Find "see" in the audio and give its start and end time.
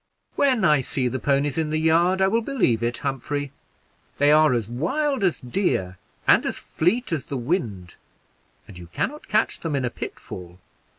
0.81-1.07